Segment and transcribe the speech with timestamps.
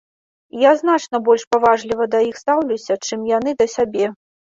[0.59, 4.09] Я значна больш паважліва да іх стаўлюся, чым яны да сябе.